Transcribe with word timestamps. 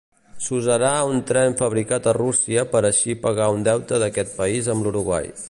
S'usarà 0.43 0.93
un 1.09 1.19
tren 1.31 1.57
fabricat 1.59 2.09
a 2.09 2.15
Rússia 2.19 2.65
per 2.73 2.83
així 2.91 3.17
pagar 3.27 3.53
un 3.59 3.69
deute 3.69 4.01
d'aquest 4.07 4.35
país 4.41 4.73
amb 4.77 4.89
l'Uruguai. 4.89 5.33